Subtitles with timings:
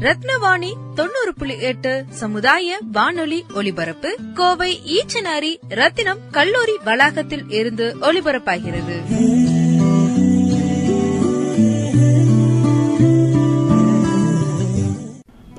[0.00, 9.02] ரத்னவாணி தொண்ணூறு புள்ளி எட்டு சமுதாய வானொலி ஒலிபரப்பு கோவை ஈச்சனாரி ரத்தினம் கல்லூரி வளாகத்தில் இருந்து ஒலிபரப்பாகிறது.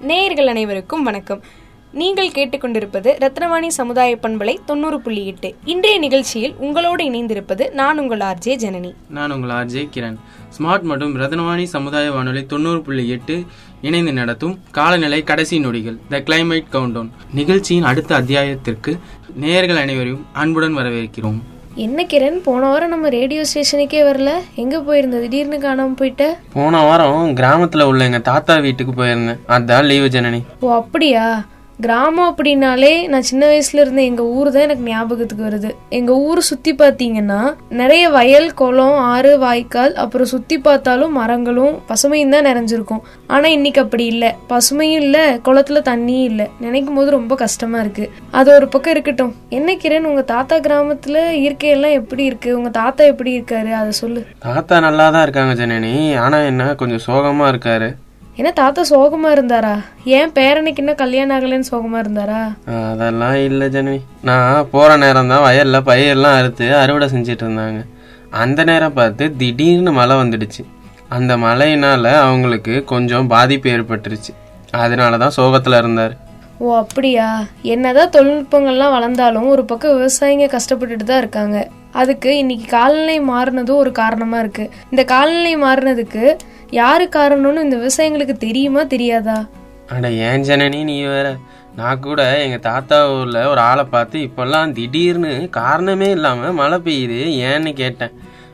[0.02, 1.44] நேயர்கள் அனைவருக்கும் வணக்கம்.
[1.92, 5.56] நீங்கள் கேட்டுக்கொண்டிருப்பது ரத்னவாணி சமுதாய பண்பலை தொண்ணூறு புள்ளி எட்டு.
[5.66, 8.94] இன்றைய நிகழ்ச்சியில் உங்களோடு இணைந்திருப்பது நான் உங்கள் ஆர்ஜே ஜனனி.
[9.10, 10.16] நான் உங்கள் ஆர்ஜே கிரண்.
[10.58, 13.46] ஸ்மார்ட் மற்றும் ரத்னவாணி சமுதாய வானொலி தொண்ணூறு புள்ளி எட்டு
[13.82, 19.00] இணைந்து நடத்தும் காலநிலை கடைசி நொடிகள் த கிளைமேட் கவுண்டவுன் நிகழ்ச்சியின் அடுத்த அத்தியாயத்திற்கு
[19.36, 21.40] நேயர்கள் அனைவரையும் அன்புடன் வரவேற்கிறோம்.
[21.76, 24.30] என்ன கிரண் போன வாரம் நம்ம ரேடியோ ஸ்டேஷனுக்கே வரல.
[24.56, 25.20] எங்க போயிருந்த?
[25.20, 26.24] திடீர்னு காணாம போயிட்ட?
[26.54, 29.40] போன வாரம் கிராமத்துல உள்ள எங்க தாத்தா வீட்டுக்கு போயிருந்தேன்.
[29.48, 30.44] அதான் லீவு ஜனனி.
[30.60, 31.46] ஓ அப்படியா?
[31.82, 35.70] கிராமம் அப்படின்னாலே நான் சின்ன வயசுல இருந்த எங்க ஊர் தான் எனக்கு ஞாபகத்துக்கு வருது.
[35.90, 42.46] எங்க ஊர் சுத்தி பாத்தீங்கன்னா நிறைய வயல் குளம் ஆறு வாய்க்கால் அப்புறம் சுத்தி பார்த்தாலும் மரங்களும் பசுமையும் தான்
[42.46, 43.00] நிறைஞ்சிருக்கும்.
[43.28, 44.36] ஆனா இன்னைக்கு அப்படி இல்லை.
[44.50, 46.50] பசுமையும் இல்ல குளத்துல தண்ணியும் இல்ல.
[46.60, 48.12] நினைக்கும் போது ரொம்ப கஷ்டமா இருக்கு.
[48.32, 49.36] அது ஒரு பக்கம் இருக்கட்டும்.
[49.50, 52.58] என்ன கிரண் உங்க தாத்தா கிராமத்துல இயற்கையெல்லாம் எப்படி இருக்கு?
[52.58, 53.72] உங்க தாத்தா எப்படி இருக்காரு?
[53.72, 54.26] அதை சொல்லு.
[54.40, 56.18] தாத்தா நல்லா தான் இருக்காங்க ஜனனி.
[56.18, 57.96] ஆனா என்ன கொஞ்சம் சோகமா இருக்காரு.
[58.40, 59.72] என்ன தாத்தா சோகமா இருந்தாரா?
[60.18, 62.42] ஏன் பேரனுக்கு இன்னும் கல்யாணம் ஆகலைன்னு சோகமா இருந்தாரா?
[62.92, 67.82] அதெல்லாம் இல்ல ஜனவி நான் போற நேரம் தான் வயல்ல பயிரெல்லாம் அறுத்து அறுவடை செஞ்சிட்டு இருந்தாங்க.
[68.30, 70.64] அந்த நேரம் பார்த்து திடீர்னு மழை வந்துடுச்சு.
[71.10, 74.32] அந்த மழையினால அவங்களுக்கு கொஞ்சம் பாதிப்பு ஏற்பட்டுருச்சு.
[74.84, 76.16] அதனாலதான் சோகத்துல இருந்தாரு.
[76.60, 77.46] ஓ அப்படியா?
[77.62, 81.68] என்னதான் தொழில்நுட்பங்கள்லாம் வளர்ந்தாலும் ஒரு பக்கம் விவசாயிங்க கஷ்டப்பட்டுட்டு தான் இருக்காங்க.
[81.92, 84.70] அதுக்கு இன்னைக்கு காலநிலை மாறினதும் ஒரு காரணமா இருக்கு.
[84.90, 86.38] இந்த காலநிலை மாறினதுக்கு
[86.70, 89.46] யாரு காரணம்னு இந்த விவசாயிங்களுக்கு தெரியுமா தெரியாதா?
[89.90, 91.36] அட ஏன் ஜனனி நீ வேற?
[91.76, 97.74] நான் கூட எங்க தாத்தா ஊர்ல ஒரு ஆளை பார்த்து இப்பெல்லாம் திடீர்னு காரணமே இல்லாம மழை பெய்யுது ஏன்னு
[97.74, 98.12] கேட்டேன்.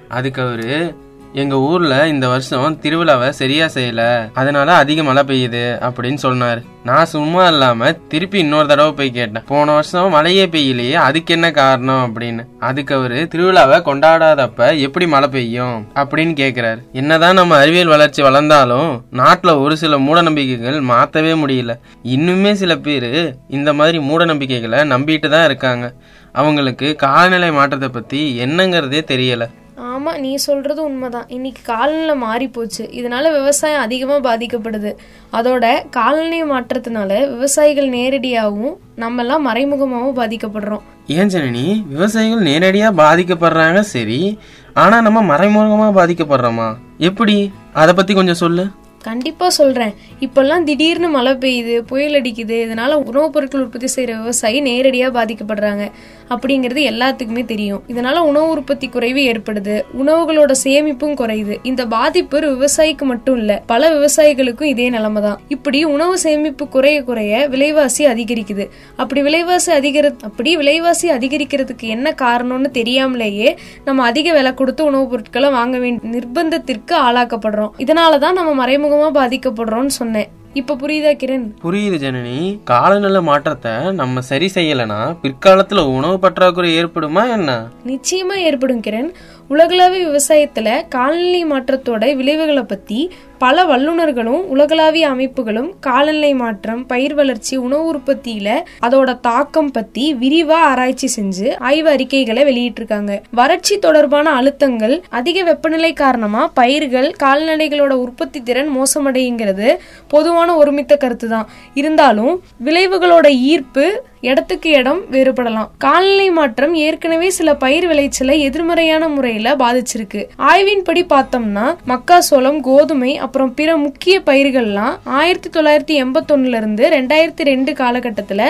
[0.07, 0.95] அதுக்கு அவரு
[1.35, 4.29] எங்க ஊர்ல இந்த வருஷம் திருவிழாவை சரியா செய்யல.
[4.33, 6.61] அதனால அதிக மழை பெய்யுது அப்படின்னு சொன்னாரு.
[6.83, 9.43] நான் சும்மா இல்லாம திருப்பி இன்னொரு தடவை போய் கேட்டேன்.
[9.47, 12.45] போன வருஷம் மழையே பெய்யலையே அதுக்கு என்ன காரணம் அப்படின்னு.
[12.59, 16.81] அதுக்கு அவரு திருவிழாவை கொண்டாடாதப்ப எப்படி மழை பெய்யும் அப்படின்னு கேக்குறாரு.
[16.91, 21.79] என்னதான் நம்ம அறிவியல் வளர்ச்சி வளர்ந்தாலும் நாட்டுல ஒரு சில மூட நம்பிக்கைகள் மாத்தவே முடியல.
[22.03, 25.93] இன்னுமே சில பேர் இந்த மாதிரி மூட நம்பிக்கைகளை நம்பிட்டு தான் இருக்காங்க.
[26.31, 29.45] அவங்களுக்கு காலநிலை மாற்றத்தை பத்தி என்னங்கிறதே தெரியல.
[29.75, 31.25] ஆமாம் நீ சொல்கிறது உண்மைதான்.
[31.27, 34.95] இன்னைக்கு காலநிலை மாறி போச்சு இதனால் விவசாயம் அதிகமாக பாதிக்கப்படுது.
[35.33, 40.81] அதோட காலநிலை மாற்றத்தினால விவசாயிகள் நேரடியாகவும் நம்மெல்லாம் மறைமுகமாகவும் பாதிக்கப்படுறோம்.
[41.07, 41.87] ஏன் ஜனனி?
[41.87, 44.39] விவசாயிகள் நேரடியாக பாதிக்கப்படுறாங்க சரி.
[44.73, 46.75] ஆனால் நம்ம மறைமுகமாக பாதிக்கப்படுறோமா?
[46.97, 47.51] எப்படி?
[47.73, 48.67] அதை பற்றி கொஞ்சம் சொல்லு.
[49.05, 55.13] கண்டிப்பாக சொல்கிறேன் இப்போல்லாம் திடீர்னு மழை பெய்யுது புயல் அடிக்குது இதனால் உணவுப் பொருட்கள் உற்பத்தி செய்கிற விவசாயி நேரடியாக
[55.15, 55.83] பாதிக்கப்படுறாங்க.
[56.29, 57.81] அப்படிங்கிறது எல்லாத்துக்குமே தெரியும்.
[57.87, 59.75] இதனால் உணவு உற்பத்தி குறைவு ஏற்படுது.
[60.01, 61.57] உணவுகளோட சேமிப்பும் குறையுது.
[61.63, 67.03] இந்த பாதிப்பு ஒரு விவசாயிக்கு மட்டும் இல்லை பல விவசாயிகளுக்கும் இதே நிலைமை தான் இப்படி உணவு சேமிப்பு குறைய
[67.03, 68.65] குறைய விலைவாசி அதிகரிக்குது.
[68.95, 75.49] அப்படி விலைவாசி அதிகரி அப்படி விலைவாசி அதிகரிக்கிறதுக்கு என்ன காரணம்னு தெரியாமலேயே நம்ம அதிக விலை கொடுத்து உணவுப் பொருட்களை
[75.49, 77.73] வாங்க வேண்டிய நிர்பந்தத்திற்கு ஆளாக்கப்படுறோம்.
[77.77, 78.53] இதனாலதான் நம்ம
[78.95, 80.27] மறைமுகமா பாதிக்கப்படுறோம்னு சொன்னேன்.
[80.53, 81.51] இப்ப புரியுதா கிரண்?
[81.63, 82.59] புரியுது ஜனனி.
[82.63, 87.67] காலநிலை மாற்றத்தை நம்ம சரி செய்யலைன்னா பிற்காலத்துல உணவு பற்றாக்குறை ஏற்படுமா என்ன?
[87.85, 89.13] நிச்சயமா ஏற்படும் கிரண்.
[89.47, 97.93] உலகளாவிய விவசாயத்துல காலநிலை மாற்றத்தோட விளைவுகளை பத்தி பல வல்லுநர்களும் உலகளாவிய அமைப்புகளும் காலநிலை மாற்றம் பயிர் வளர்ச்சி உணவு
[97.93, 98.49] உற்பத்தியில
[98.81, 103.21] அதோட தாக்கம் பத்தி விரிவா ஆராய்ச்சி செஞ்சு ஆய்வு அறிக்கைகளை வெளியிட்டிருக்காங்க.
[103.31, 109.77] வறட்சி தொடர்பான அழுத்தங்கள் அதிக வெப்பநிலை காரணமா பயிர்கள் கால்நடைகளோட உற்பத்தி திறன் மோசமடைங்கிறது
[110.07, 115.67] பொதுவான ஒருமித்த கருத்து தான் இருந்தாலும் விளைவுகளோட ஈர்ப்பு இடத்துக்கு இடம் வேறுபடலாம்.
[115.77, 120.25] காலநிலை மாற்றம் ஏற்கனவே சில பயிர் விளைச்சலை எதிர்மறையான முறையில பாதிச்சிருக்கு.
[120.37, 128.47] ஆய்வின்படி பார்த்தோம்னா மக்காசோளம் கோதுமை அப்புறம் பிற முக்கிய பயிர்கள்லாம் ஆயிரத்தி தொள்ளாயிரத்தி எண்பத்தொன்னுலேருந்து ரெண்டாயிரத்தி ரெண்டு காலகட்டத்தில்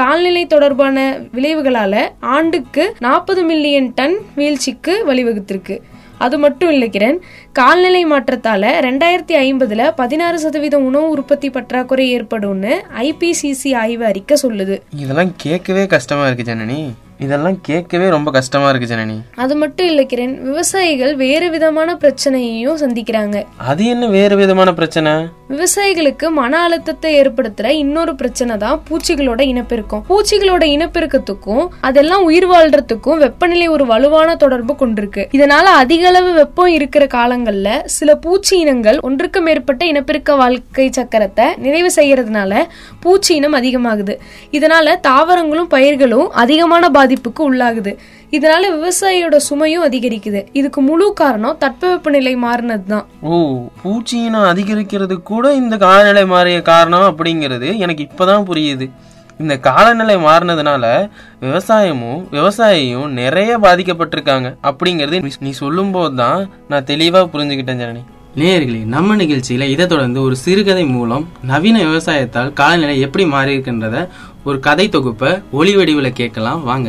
[0.00, 0.96] கால்நிலை தொடர்பான
[1.36, 1.94] விளைவுகளால
[2.34, 5.76] ஆண்டுக்கு நாற்பது மில்லியன் டன் வீழ்ச்சிக்கு வழிவகுத்திருக்கு.
[6.24, 7.18] அது மட்டும் இல்லை கிரண்
[7.58, 12.72] கால்நிலை மாற்றத்தால் ரெண்டாயிரத்தி ஐம்பதுல பதினாறு சதவீதம் உணவு உற்பத்தி பற்றாக்குறை ஏற்படும்னு
[13.08, 14.78] ஐபிசிசி ஆய்வு அறிக்கை சொல்லுது.
[15.04, 16.80] இதெல்லாம் கேட்கவே கஷ்டமா இருக்கு ஜனனி.
[17.24, 19.16] இதெல்லாம் கேட்கவே ரொம்ப கஷ்டமா இருக்கு ஜனனி.
[19.44, 23.36] அது மட்டும் இல்லை கிரண் விவசாயிகள் வேறு விதமான பிரச்சனையையும் சந்திக்கிறாங்க.
[23.70, 25.12] அது என்ன வேறு விதமான பிரச்சனை?
[25.52, 30.02] விவசாயிகளுக்கு மன அழுத்தத்தை ஏற்படுத்துற இன்னொரு பிரச்சனை தான் பூச்சிகளோட இனப்பெருக்கம்.
[30.08, 35.24] பூச்சிகளோட இனப்பெருக்கத்துக்கும் அதெல்லாம் உயிர் வாழ்றதுக்கும் வெப்பநிலை ஒரு வலுவான தொடர்பு கொண்டிருக்கு.
[35.38, 41.92] இதனால அதிக அளவு வெப்பம் இருக்கிற காலங்கள்ல சில பூச்சி இனங்கள் ஒன்றுக்கு மேற்பட்ட இனப்பெருக்க வாழ்க்கை சக்கரத்தை நிறைவு
[41.96, 42.62] செய்யறதுனால
[43.00, 44.16] பூச்சி இனம் அதிகமாகுது.
[44.58, 47.96] இதனால தாவரங்களும் பயிர்களும் அதிகமான பாதிப்புக்கு உள்ளாகுது.
[48.30, 50.46] இதனால விவசாயியோட சுமையும் அதிகரிக்குது.
[50.52, 53.40] இதுக்கு முழு காரணம் தட்பவெப்பநிலை மாறினது தான் ஓ
[53.84, 58.90] பூச்சியினம் அதிகரிக்கிறது கூட இந்த காலநிலை மாறிய காரணம் அப்படிங்கிறது எனக்கு இப்பதான் புரியுது.
[59.38, 61.10] இந்த காலநிலை மாறினதுனால
[61.40, 68.04] விவசாயமும் விவசாயியும் நிறைய பாதிக்கப்பட்டிருக்காங்க அப்படிங்கிறது நீ- நீ சொல்லும்போது தான் நான் தெளிவா புரிஞ்சுக்கிட்டேன் ஜனனி.
[68.36, 74.08] நேயர்களே நம்ம நிகழ்ச்சியில இதை தொடர்ந்து ஒரு சிறுகதை மூலம் நவீன விவசாயத்தால் காலநிலை எப்படி மாறி இருக்கின்றத
[74.46, 76.88] ஒரு கதை தொகுப்பை ஒளி வடிவில் கேட்கலாம் வாங்க.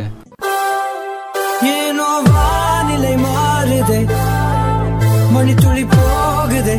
[1.71, 3.99] ஏனோ வானிலை மாறுதே
[5.33, 6.75] மணித்துளி போகுதே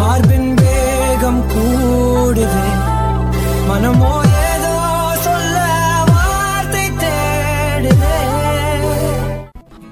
[0.00, 2.64] மார்பின் வேகம் கூடுதே.
[3.68, 4.12] மனமோ
[4.46, 4.74] ஏதோ
[5.26, 5.58] சொல்ல
[6.12, 8.14] வார்த்தை தேடுதே.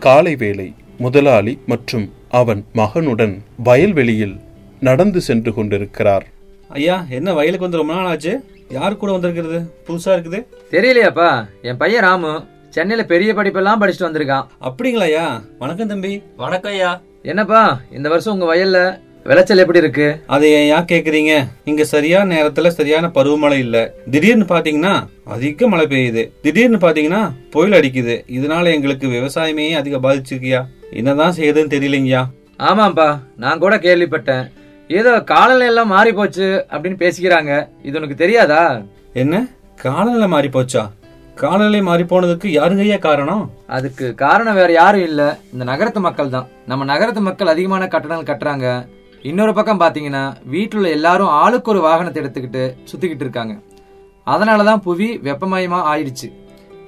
[0.07, 0.69] காலை வேளை
[1.05, 2.07] முதலாளி மற்றும்
[2.43, 3.37] அவன் மகனுடன்
[3.69, 4.37] வயல்வெளியில்
[4.81, 6.27] நடந்து சென்று கொண்டிருக்கிறார்.
[6.69, 9.59] ஐயா என்ன வயலுக்கு வந்து ரொம்ப நாள் ஆச்சு யார் கூட வந்திருக்கிறது?
[9.87, 10.47] புதுசா இருக்குது?
[10.71, 11.47] தெரியலையாப்பா.
[11.63, 14.47] என் பையன் ராமு சென்னையில பெரிய படிப்பெல்லாம் படிச்சுட்டு வந்திருக்கான்.
[14.61, 15.43] அப்படிங்களா ஐயா?
[15.59, 16.23] வணக்கம் தம்பி.
[16.37, 17.01] வணக்கம் ஐயா.
[17.23, 20.23] என்னப்பா இந்த வருஷம் உங்க வயல்ல விளைச்சல் எப்படி இருக்கு?
[20.27, 21.47] அதை ஏன் ஏன் கேக்குறீங்க?
[21.65, 23.95] இங்க சரியான நேரத்துல சரியான பருவமழை இல்ல.
[24.11, 26.31] திடீர்னு பாத்தீங்கன்னா அதிக மழை பெய்யுது.
[26.43, 28.25] திடீர்னு பாத்தீங்கன்னா புயல் அடிக்குது.
[28.33, 32.25] இதனால எங்களுக்கு விவசாயமே அதிக பாதிச்சிருக்கியா என்னதான் செய்யறதுன்னு தெரியலைங்கய்யா.
[32.59, 34.51] ஆமாப்பா நான் கூட கேள்விப்பட்டேன்.
[34.89, 37.69] ஏதோ காலநிலை எல்லாம் மாறி போச்சு அப்படின்னு பேசிக்கிறாங்க.
[37.83, 38.83] இது உனக்கு தெரியாதா?
[39.13, 39.47] என்ன?
[39.77, 40.91] காலநிலை மாறி போச்சா?
[41.35, 43.51] காலநிலை மாறி போனதுக்கு யாருங்கய்யா காரணம்?
[43.67, 45.39] அதுக்கு காரணம் வேற யாரும் இல்ல.
[45.53, 46.47] இந்த நகரத்து மக்கள் தான்.
[46.67, 48.89] நம்ம நகரத்து மக்கள் அதிகமான கட்டணங்கள் கட்டுறாங்க.
[49.23, 53.59] இன்னொரு பக்கம் பாத்தீங்கன்னா வீட்டுல உள்ள எல்லாரும் ஆளுக்கு ஒரு வாகனத்தை எடுத்துக்கிட்டு சுத்திக்கிட்டு இருக்காங்க.
[54.27, 56.33] அதனாலதான் புவி வெப்பமயமா ஆயிடுச்சு.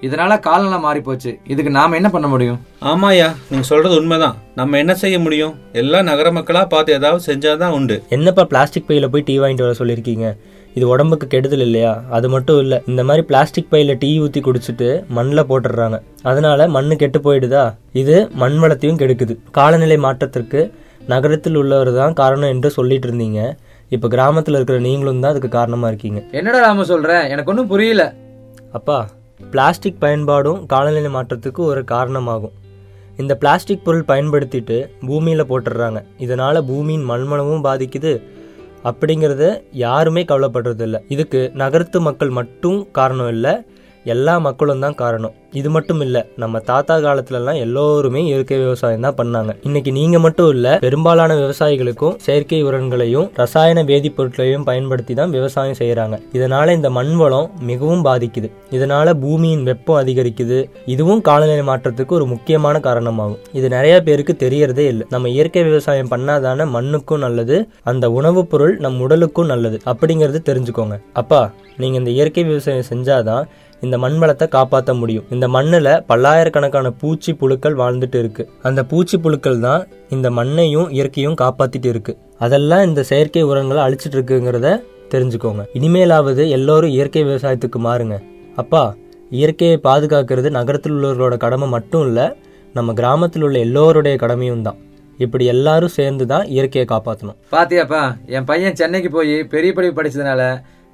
[0.06, 1.38] இதனால காலநிலை மாறி போச்சு.
[1.52, 2.58] இதுக்கு நாம என்ன பண்ண முடியும்?
[2.90, 4.36] ஆமாயா நீங்க சொல்றது உண்மைதான்.
[4.54, 5.54] நம்ம என்ன செய்ய முடியும்?
[5.72, 8.02] எல்லா நகர மக்களா பார்த்து ஏதாவது செஞ்சாதான் உண்டு.
[8.08, 10.36] என்னப்பா பிளாஸ்டிக் பையில போய் டீ வாங்கிட்டு வர சொல்லியிருக்கீங்க?
[10.74, 12.02] இது உடம்புக்கு கெடுதல் இல்லையா?
[12.10, 15.98] அது மட்டும் இல்லை இந்த மாதிரி பிளாஸ்டிக் பையில டீ ஊற்றி குடிச்சிட்டு மண்ணில் போட்டுடுறாங்க.
[16.22, 17.74] அதனால மண்ணு கெட்டு போயிடுதா?
[17.92, 19.36] இது மண் வளத்தையும் கெடுக்குது.
[19.50, 20.72] காலநிலை மாற்றத்திற்கு
[21.06, 23.52] நகரத்தில் உள்ளவர் தான் காரணம் என்று சொல்லிட்டு இருந்தீங்க.
[23.88, 26.22] இப்போ கிராமத்தில் இருக்கிற நீங்களும் தான் அதுக்கு காரணமாக இருக்கீங்க.
[26.30, 27.28] என்னடா ராம சொல்ற?
[27.28, 28.14] எனக்கு ஒன்றும் புரியல.
[28.72, 28.98] அப்பா
[29.50, 32.52] பிளாஸ்டிக் பயன்பாடும் காலநிலை மாற்றத்துக்கு ஒரு காரணமாகும்.
[33.16, 36.04] இந்த பிளாஸ்டிக் பொருள் பயன்படுத்திட்டு பூமியில் போட்டுடுறாங்க.
[36.18, 38.22] இதனால் பூமியின் மண்மனமும் பாதிக்குது.
[38.84, 41.00] அப்படிங்கிறத யாருமே கவலைப்படுறதில்ல.
[41.08, 43.64] இதுக்கு நகரத்து மக்கள் மட்டும் காரணம் இல்லை.
[44.08, 45.34] எல்லா மக்களும் தான் காரணம்.
[45.52, 49.52] இது மட்டும் இல்லை நம்ம தாத்தா காலத்துலலாம் எல்லோருமே இயற்கை விவசாயம் தான் பண்ணாங்க.
[49.62, 56.74] இன்னைக்கு நீங்கள் மட்டும் இல்லை பெரும்பாலான விவசாயிகளுக்கும் செயற்கை உரங்களையும் ரசாயன வேதிப்பொருட்களையும் பயன்படுத்தி தான் விவசாயம் செய்கிறாங்க இதனால
[56.74, 58.50] இந்த மண் வளம் மிகவும் பாதிக்குது.
[58.70, 60.58] இதனால பூமியின் வெப்பம் அதிகரிக்குது.
[60.86, 63.38] இதுவும் காலநிலை மாற்றத்துக்கு ஒரு முக்கியமான காரணமாகும்.
[63.52, 65.06] இது நிறைய பேருக்கு தெரியறதே இல்லை.
[65.10, 70.98] நம்ம இயற்கை விவசாயம் பண்ணாதான மண்ணுக்கும் நல்லது அந்த உணவுப் பொருள் நம் உடலுக்கும் நல்லது அப்படிங்கறது தெரிஞ்சுக்கோங்க.
[71.12, 71.42] அப்பா
[71.76, 73.44] நீங்க இந்த இயற்கை விவசாயம் செஞ்சாதான்
[73.86, 75.26] இந்த மண் வளத்தை காப்பாற்ற முடியும்.
[75.34, 78.44] இந்த மண்ணில் பல்லாயிரக்கணக்கான பூச்சி புழுக்கள் வாழ்ந்துட்டு இருக்கு.
[78.68, 79.82] அந்த பூச்சி புழுக்கள் தான்
[80.16, 82.14] இந்த மண்ணையும் இயற்கையும் காப்பாத்திட்டு இருக்கு.
[82.46, 84.70] அதெல்லாம் இந்த செயற்கை உரங்களை அழிச்சிட்டு இருக்குங்கிறத
[85.12, 85.62] தெரிஞ்சுக்கோங்க.
[85.78, 88.16] இனிமேலாவது எல்லோரும் இயற்கை விவசாயத்துக்கு மாறுங்க.
[88.62, 88.82] அப்பா
[89.38, 92.26] இயற்கையை பாதுகாக்கிறது நகரத்தில் உள்ளவர்களோட கடமை மட்டும் இல்லை
[92.76, 94.78] நம்ம கிராமத்தில் உள்ள எல்லோருடைய கடமையும் தான்.
[95.24, 98.02] இப்படி எல்லாரும் சேர்ந்து தான் இயற்கையை காப்பாற்றணும் பாத்தியாப்பா
[98.36, 100.42] என் பையன் சென்னைக்கு போய் பெரிய படிப்பு படிச்சதுனால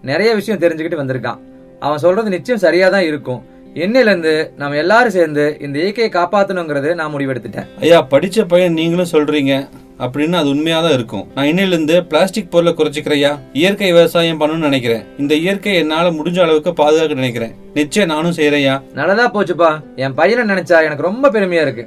[0.05, 1.41] நிறைய விஷயம் தெரிஞ்சுக்கிட்டு வந்திருக்கான்.
[1.81, 3.41] அவன் சொல்றது நிச்சயம் சரியா தான் இருக்கும்.
[3.75, 7.67] என்னையில இருந்து நம்ம எல்லாரும் சேர்ந்து இந்த இயற்கையை காப்பாத்தணுங்கிறது நான் முடிவெடுத்துட்டேன்.
[7.81, 9.55] ஐயா படிச்ச பையன் நீங்களும் சொல்றீங்க.
[9.99, 11.27] அப்படின்னு அது உண்மையா தான் இருக்கும்.
[11.35, 15.05] நான் இன்னையில இருந்து பிளாஸ்டிக் பொருளை குறைச்சிக்கிறையா இயற்கை விவசாயம் பண்ணணும்னு நினைக்கிறேன்.
[15.19, 17.55] இந்த இயற்கை என்னால முடிஞ்ச அளவுக்கு பாதுகாக்க நினைக்கிறேன்.
[17.75, 19.71] நிச்சயம் நானும் செய்யறேன்யா நல்லதா போச்சுப்பா.
[19.97, 21.87] என் பையனை நினைச்சா எனக்கு ரொம்ப பெருமையா இருக்கு.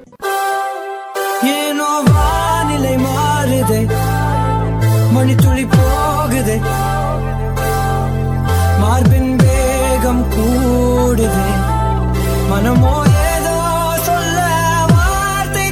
[1.55, 3.81] ஏனோ வானிலை மாறுதே.
[5.15, 6.57] மணித்துளி போகுதே.
[8.81, 9.26] மார்பின்
[11.07, 11.43] கூடுதே
[12.49, 12.93] மனமோ
[13.33, 13.53] ஏதோ
[14.07, 14.39] சொல்ல
[14.89, 15.65] வார்த்தை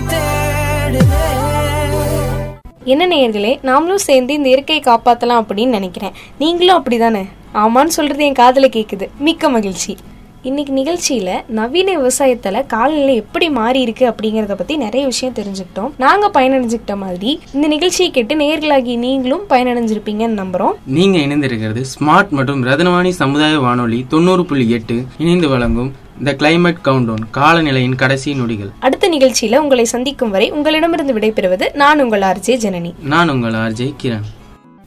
[2.83, 6.13] என்ன நேயர்களே நாமளும் சேர்ந்து இந்த இயற்கையை காப்பாற்றலாம் அப்படின்னு நினைக்கிறேன்.
[6.37, 7.23] நீங்களும் அப்படிதானே?
[7.53, 9.07] ஆமான்னு சொல்றது என் காதில் கேக்குது.
[9.17, 9.97] மிக்க மகிழ்ச்சி.
[10.45, 15.91] இன்னைக்கு நிகழ்ச்சியில நவீன விவசாயத்துல காலநிலை எப்படி மாறி இருக்கு அப்படிங்கறத பத்தி நிறைய விஷயம் தெரிஞ்சுக்கிட்டோம்.
[15.97, 20.75] நாங்க பயனடைஞ்சுக்கிட்ட மாதிரி இந்த நிகழ்ச்சியை கேட்டு நேர்களாகி நீங்களும் பயனடைஞ்சிருப்பீங்கன்னு நம்புறோம்.
[20.85, 25.91] நீங்க இணைந்திருக்கிறது ஸ்மார்ட் மற்றும் ரத்னவாணி சமுதாய வானொலி தொண்ணூறு புள்ளி எட்டு இணைந்து வழங்கும்
[26.23, 28.71] த கிளைமேட் கவுண்டவுன் காலநிலையின் கடைசி நொடிகள்.
[28.79, 32.93] அடுத்த நிகழ்ச்சியில உங்களை சந்திக்கும் வரை உங்களிடமிருந்து விடைபெறுவது நான் உங்கள் ஆர்ஜே ஜனனி.
[33.03, 34.25] நான் உங்கள் ஆர்ஜே கிரண்.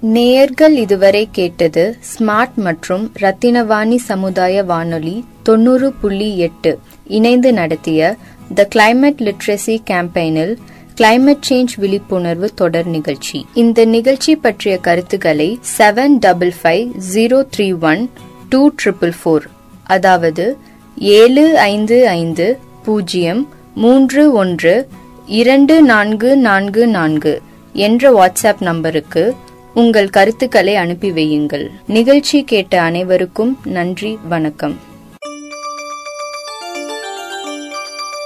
[0.02, 6.78] நேயர்கள் இதுவரை கேட்டது ஸ்மார்ட் மற்றும் ரத்தினவாணி சமுதாய வானொலி தொண்ணூறு புள்ளி எட்டு.
[7.04, 8.16] இணைந்து நடத்திய
[8.54, 10.54] த கிளைமேட் லிட்ரஸி கேம்பெயினில்
[10.96, 13.44] கிளைமேட் சேஞ்ச் விழிப்புணர்வு தொடர் நிகழ்ச்சி.
[13.54, 18.08] இந்த நிகழ்ச்சி பற்றிய கருத்துக்களை seven double five zero three one
[18.48, 19.46] two triple four
[19.86, 20.56] அதாவது
[20.96, 24.86] ஏழு ஐந்து ஐந்து பூஜ்ஜியம் மூன்று ஒன்று
[25.26, 27.40] இரண்டு நான்கு நான்கு நான்கு
[27.72, 29.34] என்ற வாட்ஸ்அப் நம்பருக்கு
[29.78, 31.70] உங்கள் கருத்துக்களை அனுப்பி வையுங்கள்.
[31.86, 34.80] நிகழ்ச்சி கேட்ட அனைவருக்கும் நன்றி வணக்கம்.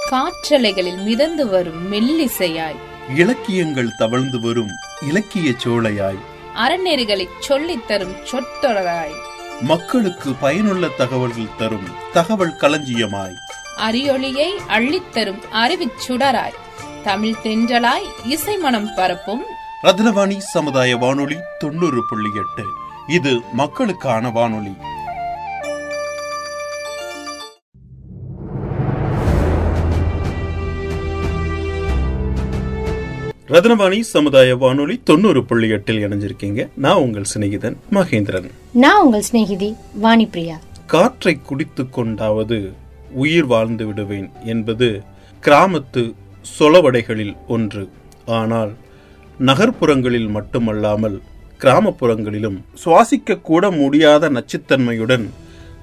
[0.09, 2.75] காற்றலைகளில் மிதந்து வரும் மெல்லிசையாய்.
[3.15, 4.69] இலக்கியங்கள் தவழ்ந்து வரும்
[5.09, 6.17] இலக்கிய சோலையாய்.
[6.55, 9.15] அறநெறிகளை சொல்லித் தரும் சொற்றொடராய்.
[9.61, 13.33] மக்களுக்கு பயனுள்ள தகவல்கள் தரும் தகவல் களஞ்சியமாய்.
[13.77, 16.53] அரியொளியை அள்ளித்தரும் அறிவிச் சுடராய்.
[17.03, 19.43] தமிழ் தென்றலாய் இசை மனம் பரப்பும்
[19.83, 22.63] ரத்னவாணி சமுதாய வானொலி தொண்ணூறு புள்ளி எட்டு.
[23.07, 24.73] இது மக்களுக்கான வானொலி.
[33.47, 36.69] ரத்னவாணி சமுதாய வானொலி தொண்ணூறு புள்ளி எட்டில் இணைஞ்சிருக்கீங்க.
[36.75, 38.49] நான் உங்கள் சிநேகிதன் மகேந்திரன்.
[38.73, 40.59] நான் உங்கள் சிநேகிதி வாணிப்பிரியா.
[40.85, 42.73] காற்றை குடித்துக் கொண்டாவது
[43.11, 45.03] உயிர் வாழ்ந்து விடுவேன் என்பது
[45.41, 46.13] கிராமத்து
[46.59, 47.89] சொலவடைகளில் ஒன்று.
[48.25, 48.73] ஆனால்
[49.39, 51.21] நகர்ப்புறங்களில் மட்டுமல்லாமல்
[51.59, 55.29] கிராமப்புறங்களிலும் சுவாசிக்க கூட முடியாத நச்சுத்தன்மையுடன்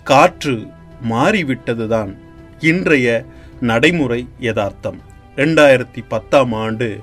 [0.05, 0.67] காற்று
[1.11, 2.17] மாறிவிட்டதுதான்
[2.61, 3.25] இன்றைய
[3.61, 5.01] நடைமுறை யதார்த்தம்.
[5.37, 7.01] இரண்டாயிரத்தி பத்தாம் ஆண்டு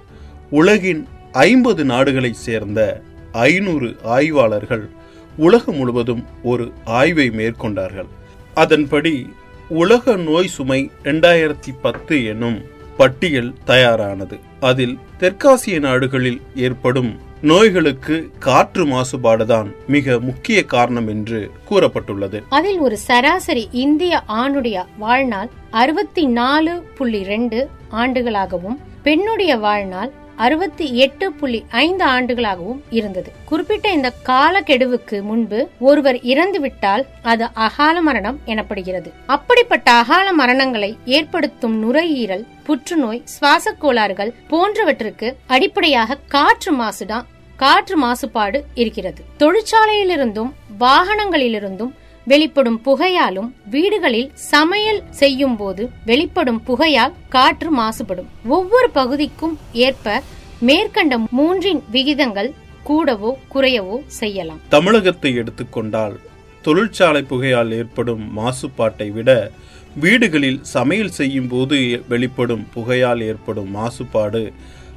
[0.50, 3.02] உலகின் ஐம்பது நாடுகளைச் சேர்ந்த
[3.32, 4.90] ஐநூறு ஆய்வாளர்கள்
[5.38, 8.08] உலகம் முழுவதும் ஒரு ஆய்வை மேற்கொண்டார்கள்.
[8.54, 9.34] அதன்படி
[9.70, 12.62] உலக நோய் சுமை இரண்டாயிரத்தி பத்து எனும்
[12.98, 14.47] பட்டியல் தயாரானது.
[14.60, 22.42] அதில் தெற்காசிய நாடுகளில் ஏற்படும் நோய்களுக்கு காற்று மாசுபாடுதான் மிக முக்கிய காரணம் என்று கூறப்பட்டுள்ளது.
[22.50, 31.32] அதில் ஒரு சராசரி இந்திய ஆணுடைய வாழ்நாள் அறுபத்தி நாலு புள்ளி ரெண்டு ஆண்டுகளாகவும் பெண்ணுடைய வாழ்நாள் அறுபத்தி எட்டு
[31.32, 33.32] புள்ளி ஐந்து ஆண்டுகளாகவும் இருந்தது.
[33.46, 39.12] குறிப்பிட்ட இந்த காலக்கெடுவுக்கு முன்பு ஒருவர் இறந்துவிட்டால் அது அகால மரணம் எனப்படுகிறது.
[39.26, 47.26] அப்படிப்பட்ட அகால மரணங்களை ஏற்படுத்தும் நுரையீரல் புற்றுநோய் சுவாச கோளாறுகள் போன்றவற்றுக்கு அடிப்படையாக காற்று மாசுதான்
[47.56, 49.24] காற்று மாசுபாடு இருக்கிறது.
[49.40, 51.94] தொழிற்சாலையிலிருந்தும் வாகனங்களிலிருந்தும்
[52.32, 58.30] வெளிப்படும் புகையாலும் வீடுகளில் சமையல் செய்யும் போது வெளிப்படும் புகையால் காற்று மாசுபடும்.
[58.48, 59.54] ஒவ்வொரு பகுதிக்கும்
[59.86, 60.16] ஏற்ப
[60.60, 62.50] மேற்கண்ட மூன்றின் விகிதங்கள்
[62.88, 64.60] கூடவோ குறையவோ செய்யலாம்.
[64.70, 66.16] தமிழகத்தை எடுத்துக்கொண்டால்
[66.62, 69.52] தொழிற்சாலை புகையால் ஏற்படும் மாசுபாட்டை விட
[69.96, 74.44] வீடுகளில் சமையல் செய்யும் போது வெளிப்படும் புகையால் ஏற்படும் மாசுபாடு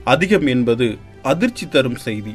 [0.04, 0.88] அதிகம் என்பது
[1.22, 2.34] அதிர்ச்சி தரும் செய்தி.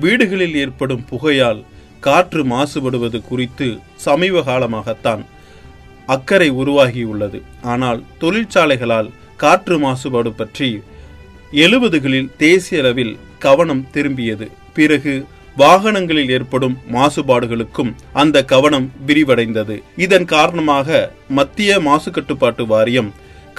[0.00, 1.62] வீடுகளில் ஏற்படும் புகையால்
[2.06, 3.68] காற்று மாசுபடுவது குறித்து
[4.04, 5.22] சமீப காலமாகத்தான்
[6.14, 7.38] அக்கறை உருவாகியுள்ளது.
[7.72, 9.08] ஆனால் தொழிற்சாலைகளால்
[9.42, 10.68] காற்று மாசுபாடு பற்றி
[11.64, 14.46] எழுபதுகளில் தேசிய அளவில் கவனம் திரும்பியது.
[14.76, 15.14] பிறகு
[15.56, 17.92] வாகனங்களில் ஏற்படும் மாசுபாடுகளுக்கும்
[18.22, 19.76] அந்த கவனம் விரிவடைந்தது.
[20.04, 20.88] இதன் காரணமாக
[21.38, 23.10] மத்திய மாசு கட்டுப்பாட்டு வாரியம்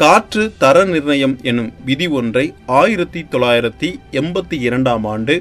[0.02, 2.46] காற்று தர நிர்ணயம் எனும் விதி ஒன்றை
[2.80, 3.90] ஆயிரத்தி தொள்ளாயிரத்தி
[4.22, 5.36] எண்பத்தி இரண்டாம் ஆண்டு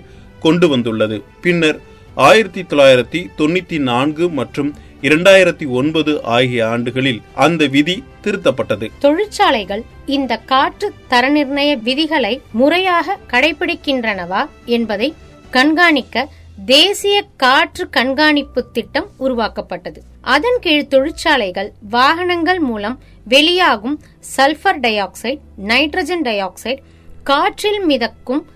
[0.45, 1.17] கொண்டு வந்துள்ளது.
[1.45, 1.79] பின்னர்
[2.15, 8.91] ஆயிரத்தி தொள்ளாயிரத்தி தொண்ணூத்தி நான்கு மற்றும் இரண்டாயிரத்தி ஒன்பது ஆகிய ஆண்டுகளில் அந்த விதி திருத்தப்பட்டது.
[8.99, 15.15] தொழிற்சாலைகள் இந்த காற்று தர நிர்ணய விதிகளை முறையாக கடைபிடிக்கின்றனவா என்பதை
[15.51, 16.29] கண்காணிக்க
[16.67, 20.03] தேசிய காற்று கண்காணிப்பு திட்டம் உருவாக்கப்பட்டது.
[20.21, 24.01] அதன் கீழ் தொழிற்சாலைகள் வாகனங்கள் மூலம் வெளியாகும்
[24.37, 26.79] sulphur dioxide nitrogen dioxide
[27.23, 28.47] காற்றில் மிதக்கும்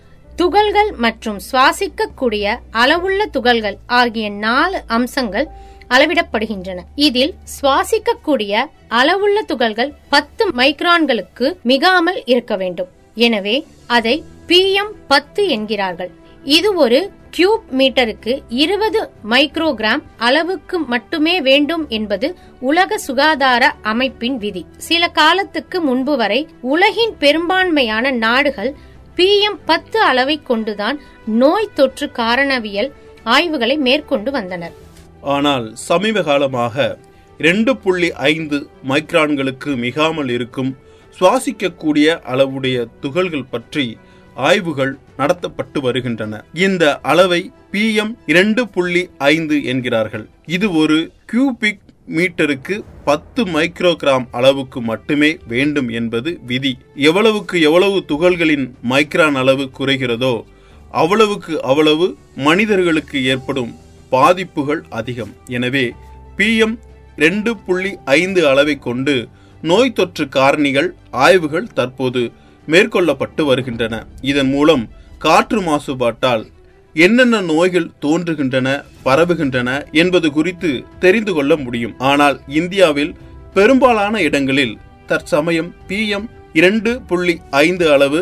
[0.41, 2.47] துகள்கள் மற்றும் சுவாசிக்கக்கூடிய
[2.83, 5.47] அளவுள்ள துகள்கள் ஆகிய நாலு அம்சங்கள்
[5.95, 6.79] அளவிடப்படுகின்றன.
[7.07, 8.63] இதில் சுவாசிக்கக்கூடிய
[9.01, 12.91] அளவுள்ள துகள்கள் பத்து மைக்ரான்களுக்கு மிகாமல் இருக்க வேண்டும்.
[13.27, 13.57] எனவே
[13.97, 14.17] அதை
[14.51, 16.11] பிஎம் பத்து என்கிறார்கள்.
[16.57, 16.99] இது ஒரு
[17.37, 19.01] கியூப் மீட்டருக்கு இருபது
[19.33, 22.29] மைக்ரோகிராம் அளவுக்கு மட்டுமே வேண்டும் என்பது
[22.71, 24.63] உலக சுகாதார அமைப்பின் விதி.
[24.89, 26.41] சில காலத்துக்கு முன்பு வரை
[26.75, 28.71] உலகின் பெரும்பான்மையான நாடுகள்
[29.19, 30.99] பிஎம் பத்து அளவை கொண்டுதான்
[31.43, 32.91] நோய் தொற்று காரணவியல்
[33.35, 34.75] ஆய்வுகளை மேற்கொண்டு வந்தனர்.
[35.37, 36.87] ஆனால் சமீப காலமாக
[37.41, 38.59] இரண்டு புள்ளி ஐந்து
[38.91, 40.71] மைக்ரான்களுக்கு மிகாமல் இருக்கும்
[41.19, 43.87] சுவாசிக்கக்கூடிய அளவுடைய துகள்கள் பற்றி
[44.49, 46.43] ஆய்வுகள் நடத்தப்பட்டு வருகின்றன.
[46.67, 49.03] இந்த அளவை பிஎம் இரண்டு புள்ளி
[49.35, 50.27] ஐந்து என்கிறார்கள்.
[50.57, 50.99] இது ஒரு
[51.33, 51.85] கியூபிக்
[52.17, 52.75] மீட்டருக்கு
[53.05, 56.73] பத்து மைக்ரோகிராம் அளவுக்கு மட்டுமே வேண்டும் என்பது விதி.
[57.09, 60.35] எவ்வளவுக்கு எவ்வளவு துகள்களின் மைக்ரான் அளவு குறைகிறதோ
[61.03, 62.07] அவ்வளவுக்கு அவ்வளவு
[62.49, 63.73] மனிதர்களுக்கு ஏற்படும்
[64.09, 65.33] பாதிப்புகள் அதிகம்.
[65.47, 65.87] எனவே
[66.37, 66.77] பிஎம்
[67.17, 69.15] ரெண்டு புள்ளி ஐந்து அளவை கொண்டு
[69.63, 72.23] நோய் தொற்று காரணிகள் ஆய்வுகள் தற்போது
[72.69, 73.95] மேற்கொள்ளப்பட்டு வருகின்றன.
[74.21, 74.85] இதன் மூலம்
[75.19, 76.45] காற்று மாசுபாட்டால்
[77.05, 78.69] என்னென்ன நோய்கள் தோன்றுகின்றன
[79.05, 79.71] பரவுகின்றன
[80.03, 80.71] என்பது குறித்து
[81.05, 81.95] தெரிந்து கொள்ள முடியும்.
[82.11, 83.13] ஆனால் இந்தியாவில்
[83.55, 84.75] பெரும்பாலான இடங்களில்
[85.11, 88.21] தற்சமயம் பிஎம் இரண்டு புள்ளி ஐந்து அளவு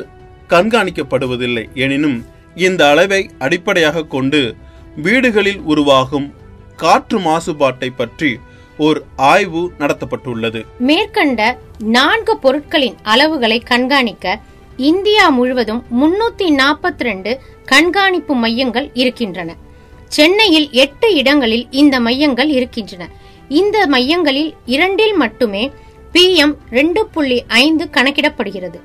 [0.48, 1.64] கண்காணிக்கப்படுவதில்லை.
[1.84, 2.18] எனினும்
[2.66, 4.40] இந்த அளவை அடிப்படையாக கொண்டு
[5.06, 6.28] வீடுகளில் உருவாகும்
[6.82, 8.30] காற்று மாசுபாட்டை பற்றி
[8.86, 9.00] ஒரு
[9.32, 10.60] ஆய்வு நடத்தப்பட்டுள்ளது.
[10.88, 11.40] மேற்கண்ட
[11.96, 14.40] நான்கு பொருட்களின் அளவுகளை கண்காணிக்க
[14.76, 19.56] இந்தியா முழுவதும் முன்னூத்தி நாற்பத்தி ரெண்டு கண்காணிப்பு மையங்கள் இருக்கின்றன.
[20.08, 23.08] சென்னையில் எட்டு இடங்களில் இந்த மையங்கள் இருக்கின்றன.
[23.48, 25.70] இந்த மையங்களில் இரண்டில் மட்டுமே
[26.12, 28.80] பிஎம் ரெண்டு புள்ளி ஐந்து கணக்கிடப்படுகிறது.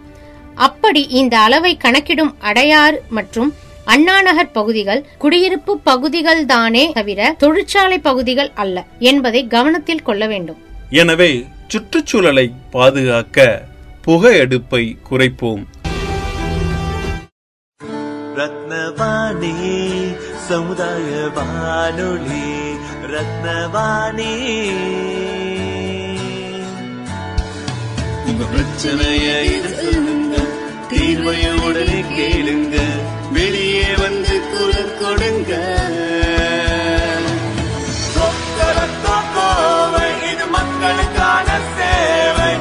[0.55, 3.53] அப்படி இந்த அளவை கணக்கிடும் அடையாறு மற்றும்
[3.85, 10.57] அண்ணாநகர் பகுதிகள் குடியிருப்பு பகுதிகள் தானே தவிர தொழிற்சாலை பகுதிகள் அல்ல என்பதை கவனத்தில் கொள்ள வேண்டும்.
[10.89, 13.69] எனவே சுற்றுச்சூழலை பாதுகாக்க
[14.07, 15.63] புகையெடுப்பை குறைப்போம்.
[18.41, 19.55] ரத்னவாணி
[20.47, 22.45] சமுதாய வானொலி
[23.11, 24.31] ரத்னவாணி.
[28.27, 30.35] உங்க பிரச்சனைய இது சொல்லுங்க
[30.91, 32.77] தீர்வைய உடனே கேளுங்க
[33.37, 35.51] வெளியே வந்து குரல் கொடுங்க.
[40.31, 42.51] இது மக்களுக்கான சேவை.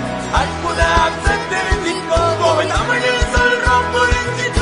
[0.41, 4.60] அற்புத அம்சம் தெரிஞ்சுக்கோ கோவை தமிழில் சொல்றோம் புரிஞ்சுக்கோ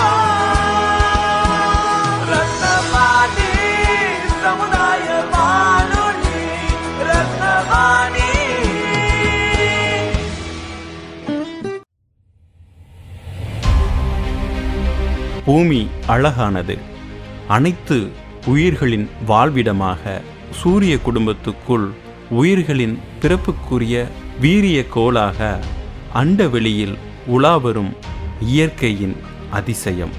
[15.49, 16.79] பூமி அழகானது.
[17.49, 18.07] அனைத்து
[18.47, 21.87] உயிர்களின் வாழ்விடமாக சூரிய குடும்பத்துக்குள்
[22.31, 24.07] உயிர்களின் பிறப்புக்குரிய
[24.41, 25.59] வீரிய கோளாக
[26.15, 27.93] அண்டவெளியில் உலாவரும்
[28.41, 29.17] இயற்கையின்
[29.51, 30.11] அதிசயம்.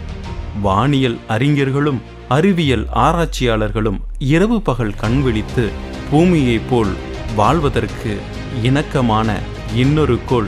[0.61, 5.69] வானியல் அறிஞர்களும் அறிவியல் ஆராய்ச்சியாளர்களும் இரவு பகல் கண்விழித்து
[6.11, 6.93] பூமியைப் போல்
[7.35, 8.17] வாழ்வதற்கு
[8.63, 9.39] இணக்கமான
[9.75, 10.47] இன்னொரு கோள்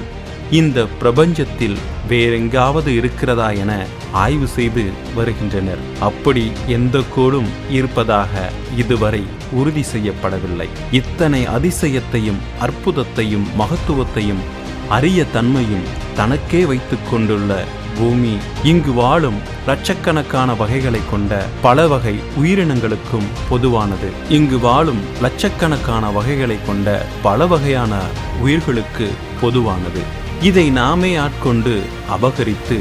[0.52, 1.76] இந்த பிரபஞ்சத்தில்
[2.10, 4.84] வேறெங்காவது இருக்கிறதா என ஆய்வு செய்து
[5.16, 5.78] வருகின்றனர்.
[6.00, 10.68] அப்படி எந்த கோளும் இருப்பதாக இதுவரை உறுதி செய்யப்படவில்லை.
[10.92, 14.42] இத்தனை அதிசயத்தையும் அற்புதத்தையும் மகத்துவத்தையும்
[14.90, 17.64] அரிய தன்மையும் தனக்கே வைத்துக் கொண்டுள்ள
[17.98, 24.10] பூமி இங்கு வாழும் லட்சக்கணக்கான வகைகளை கொண்ட பல வகை உயிரினங்களுக்கும் பொதுவானது.
[24.30, 28.00] இங்கு வாழும் லட்சக்கணக்கான வகைகளை கொண்ட பல வகையான
[28.42, 29.10] உயிர்களுக்கு
[29.42, 30.20] பொதுவானது.
[30.44, 31.74] இதை நாமே ஆட்கொண்டு
[32.10, 32.78] அபகரித்து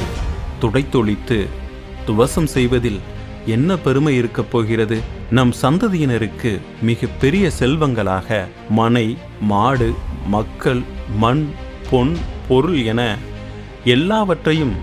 [0.60, 1.38] துடைத்தொழித்து
[2.06, 3.00] துவசம் செய்வதில்
[3.46, 4.98] என்ன பெருமை இருக்கப் போகிறது?
[5.30, 8.38] நம் சந்ததியினருக்கு மிக பெரிய செல்வங்களாக
[8.78, 9.90] மனை மாடு
[10.26, 10.82] மக்கள்
[11.16, 11.44] மண்
[11.90, 12.16] பொன்
[12.48, 13.16] பொருள் என
[13.84, 14.74] எல்லாவற்றையும்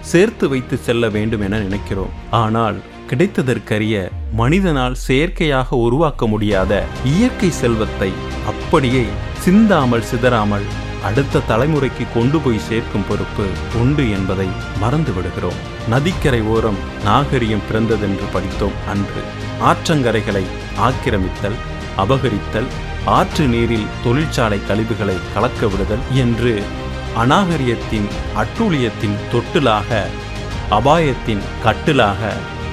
[0.00, 2.14] சேர்த்து வைத்து செல்ல வேண்டும் என நினைக்கிறோம்.
[2.30, 2.78] ஆனால்
[3.10, 8.10] கிடைத்ததற்கரிய மனிதனால் செயற்கையாக உருவாக்க முடியாத இயற்கை செல்வத்தை
[8.46, 9.04] அப்படியே
[9.38, 10.66] சிந்தாமல் சிதறாமல்
[11.06, 13.46] அடுத்த தலைமுறைக்கு கொண்டு போய் சேர்க்கும் பொறுப்பு
[13.80, 14.46] உண்டு என்பதை
[14.80, 19.22] மறந்து விடுகிறோம் நதிக்கரை ஓரம் நாகரியம் பிறந்ததென்று படித்தோம் அன்று.
[19.62, 20.44] ஆற்றங்கரைகளை
[20.78, 21.58] ஆக்கிரமித்தல்
[21.96, 22.68] அபகரித்தல்
[23.10, 26.54] ஆற்று நீரில் தொழிற்சாலை கழிவுகளை கலக்க விடுதல் என்று
[27.16, 29.90] அநாகரியத்தின் அட்டூழியத்தின் தொட்டிலாக
[30.70, 32.22] அபாயத்தின் கட்டிலாக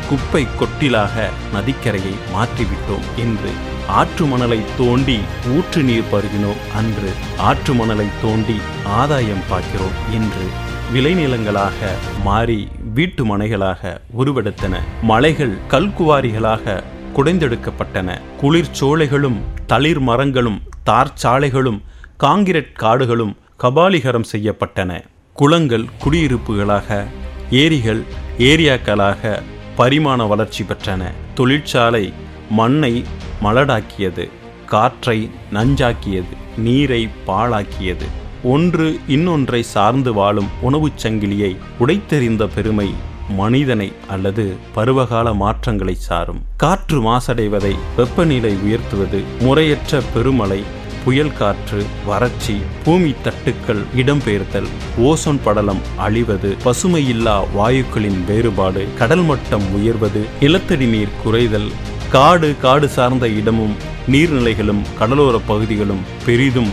[0.09, 1.15] குப்பை கொட்டிலாக
[1.53, 3.51] நதிக்கரையை மாற்றிவிட்டோம் என்று
[3.87, 10.45] ஆற்று மணலை தோண்டி ஊற்று நீர் பருகினோம் அன்று ஆற்று மணலை தோண்டி ஆதாயம் பார்க்கிறோம் என்று
[10.93, 11.89] விளைநிலங்களாக
[12.23, 14.79] மாறி வீட்டு மனைகளாக உருவெடுத்தன.
[15.01, 16.83] மலைகள் கல்குவாரிகளாக
[17.15, 18.19] குடைந்தெடுக்கப்பட்டன.
[18.41, 21.81] குளிர்ச்சோலைகளும் தளிர் மரங்களும் தார் சாலைகளும்
[22.19, 25.03] காங்கிரட் காடுகளும் கபாலிகரம் செய்யப்பட்டன.
[25.33, 27.05] குளங்கள் குடியிருப்புகளாக
[27.49, 28.03] ஏரிகள்
[28.37, 29.41] ஏரியாக்களாக
[29.75, 31.11] பரிமாண வளர்ச்சி பெற்றன.
[31.35, 32.13] தொழிற்சாலை
[32.49, 33.03] மண்ணை
[33.43, 34.25] மலடாக்கியது.
[34.65, 35.17] காற்றை
[35.53, 38.07] நஞ்சாக்கியது நீரை பாழாக்கியது.
[38.43, 42.89] ஒன்று இன்னொன்றை சார்ந்து வாழும் உணவுச் சங்கிலியை உடைத்தெறிந்த பெருமை
[43.29, 46.41] மனிதனை அல்லது பருவகால மாற்றங்களை சாரும்.
[46.57, 50.61] காற்று மாசடைவதை வெப்பநிலை உயர்த்துவது முறையற்ற பெருமழை
[51.05, 54.69] புயல் காற்று வறட்சி பூமி தட்டுக்கள் இடம்பெயர்த்தல்
[55.07, 61.69] ஓசோன் படலம் அழிவது பசுமையில்லா வாயுக்களின் வேறுபாடு கடல் மட்டம் உயர்வது நிலத்தடி நீர் குறைதல்
[62.13, 63.75] காடு காடு சார்ந்த இடமும்
[64.11, 66.69] நீர்நிலைகளும் கடலோர பகுதிகளும் பெரிதும்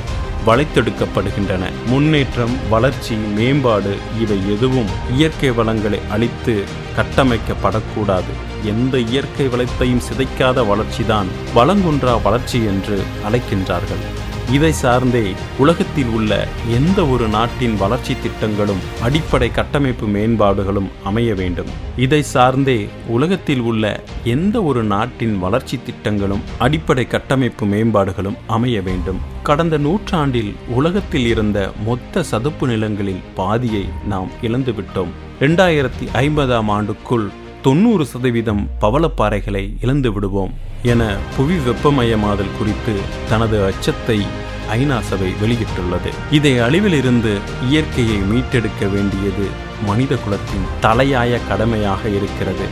[0.47, 1.65] வளைத்தெடுக்கப்படுகின்றன.
[1.87, 6.65] முன்னேற்றம் வளர்ச்சி மேம்பாடு இவை எதுவும் இயற்கை வளங்களை அழித்து
[6.97, 8.33] கட்டமைக்கப்படக்கூடாது.
[8.65, 14.05] எந்த இயற்கை வளத்தையும் சிதைக்காத வளர்ச்சிதான் வளங்குன்றா வளர்ச்சி என்று அழைக்கின்றார்கள்.
[14.53, 21.67] இதை சார்ந்தே உலகத்தில் உள்ள எந்த ஒரு நாட்டின் வளர்ச்சி திட்டங்களும் அடிப்படை கட்டமைப்பு மேம்பாடுகளும் அமைய வேண்டும்.
[21.97, 29.21] இதை சார்ந்தே உலகத்தில் உள்ள எந்த ஒரு நாட்டின் வளர்ச்சி திட்டங்களும் அடிப்படை கட்டமைப்பு மேம்பாடுகளும் அமைய வேண்டும்.
[29.43, 37.29] கடந்த நூற்றாண்டில் உலகத்தில் இருந்த மொத்த சதுப்பு நிலங்களில் பாதியை நாம் இழந்துவிட்டோம் இரண்டாயிரத்தி ஐம்பதாம் ஆண்டுக்குள்
[37.63, 40.69] தொண்ணூறு சதவீதம் பவளப்பாறைகளை இழந்து விடுவோம்.
[40.83, 42.93] என புவி வெப்பமயமாதல் குறித்து
[43.29, 44.27] தனது அச்சத்தை
[44.71, 46.11] ஐநா சபை வெளியிட்டுள்ளது.
[46.31, 47.39] இதை அழிவிலிருந்து
[47.69, 49.47] இயற்கையை மீட்டெடுக்க வேண்டியது
[49.87, 52.67] மனித குலத்தின் தலையாய கடமையாக இருக்கிறது.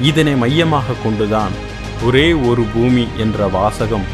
[0.00, 1.50] இதனை மையமாக கொண்டுதான்
[2.02, 4.04] ஒரே ஒரு பூமி என்ற வாசகம்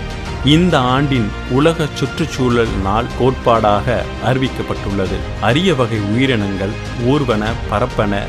[0.45, 5.19] இந்த ஆண்டின் உலக சுற்றுச்சூழல் நாள் கோட்பாடாக அறிவிக்கப்பட்டுள்ளது.
[5.41, 6.75] அரிய வகை உயிரினங்கள்
[7.07, 8.23] ஊர்வன பரப்பன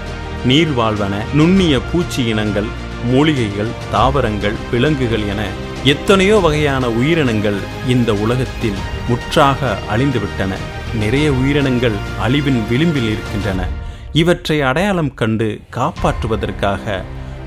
[0.48, 2.69] நீர்வாழ்வன நுண்ணிய பூச்சி இனங்கள்
[3.06, 5.46] மூலிகைகள் தாவரங்கள் விலங்குகள் என
[5.84, 7.56] எத்தனையோ வகையான உயிரினங்கள்
[7.88, 8.74] இந்த உலகத்தில்
[9.08, 10.54] முற்றாக அழிந்துவிட்டன.
[11.00, 11.92] நிறைய உயிரினங்கள்
[12.28, 13.68] அழிவின் விளிம்பில் இருக்கின்றன.
[14.14, 17.02] இவற்றை அடையாளம் கண்டு காப்பாற்றுவதற்காக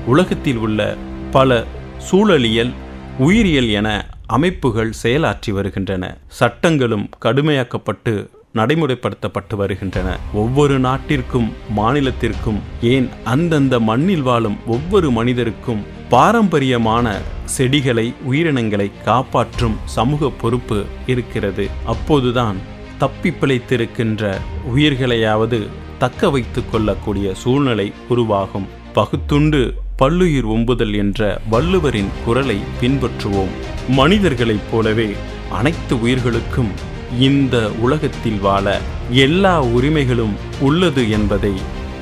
[0.05, 0.95] உலகத்தில் உள்ள
[1.31, 1.63] பல
[2.11, 2.73] சூழலியல்
[3.17, 6.17] உயிரியல் என அமைப்புகள் செயலாற்றி வருகின்றன.
[6.27, 10.19] சட்டங்களும் கடுமையாக்கப்பட்டு நடைமுறைப்படுத்தப்பட்டு வருகின்றன.
[10.33, 20.85] ஒவ்வொரு நாட்டிற்கும் மாநிலத்திற்கும் ஏன் அந்தந்த மண்ணில் வாழும் ஒவ்வொரு மனிதருக்கும் பாரம்பரியமான செடிகளை உயிரினங்களை காப்பாற்றும் சமூக பொறுப்பு
[21.07, 21.69] இருக்கிறது.
[21.85, 22.55] அப்போதுதான்
[22.97, 24.37] தப்பி பிழைத்திருக்கின்ற
[24.75, 28.67] உயிர்களையாவது தக்க வைத்துக் கொள்ளக்கூடிய சூழ்நிலை உருவாகும்.
[28.93, 33.53] பகுத்துண்டு பல்லுயிர் ஒம்புதல் என்ற வள்ளுவரின் குரலை பின்பற்றுவோம்.
[33.89, 35.15] மனிதர்களைப் போலவே
[35.51, 41.51] அனைத்து உயிர்களுக்கும் இந்த உலகத்தில் வாழ எல்லா உரிமைகளும் உள்ளது என்பதை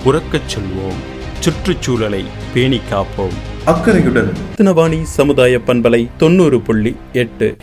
[0.06, 1.20] உறக்கச் சொல்வோம்.
[1.40, 3.34] சுற்றுச்சூழலை பேணி காப்போம்.
[3.66, 4.34] அக்கறையுடன்.
[4.58, 7.58] தினவாணி சமுதாய பண்பலை தொண்ணூறு புள்ளி எட்டு.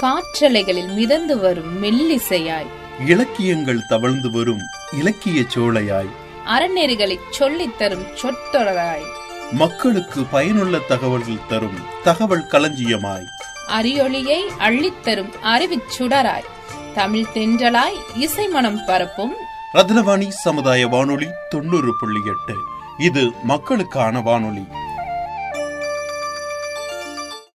[0.00, 4.60] காற்றலைகளில் மிதந்து வரும் மெல்லிசையாய் இலக்கியங்கள் தவழ்ந்து வரும்
[4.92, 6.10] இலக்கிய சோழையாய்
[6.46, 9.04] அறநெறிகளைச் சொல்லித் தரும் சொற்றொடராய்.
[9.50, 13.24] மக்களுக்கு பயனுள்ள தகவல்கள் தரும் தகவல் களஞ்சியமாய்.
[13.68, 16.44] அரியொளியை அள்ளித்தரும் அறிவுச் சுடராய்.
[16.94, 19.32] தமிழ் தென்றலாய் இசை மனம் பரப்பும்.
[19.74, 22.54] ரத்னவாணி சமுதாய வானொலி தொண்ணூறு புள்ளி எட்டு.
[22.98, 24.66] இது மக்களுக்கான வானொலி.